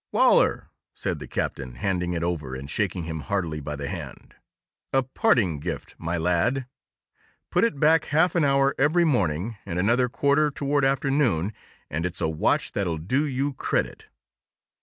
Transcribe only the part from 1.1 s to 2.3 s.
the Captain, handing it